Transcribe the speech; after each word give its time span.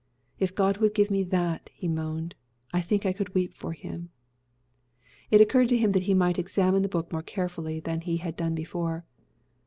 "If 0.39 0.55
God 0.55 0.77
would 0.77 0.95
give 0.95 1.11
me 1.11 1.21
that," 1.25 1.69
he 1.75 1.87
moaned, 1.87 2.33
"I 2.73 2.81
think 2.81 3.05
I 3.05 3.13
could 3.13 3.35
weep 3.35 3.53
for 3.53 3.73
him." 3.73 4.09
It 5.29 5.41
occurred 5.41 5.69
to 5.69 5.77
him 5.77 5.91
then 5.91 6.01
that 6.01 6.07
he 6.07 6.15
might 6.15 6.39
examine 6.39 6.81
the 6.81 6.89
book 6.89 7.11
more 7.11 7.21
carefully 7.21 7.79
than 7.79 8.01
he 8.01 8.17
had 8.17 8.35
done 8.35 8.55
before. 8.55 9.05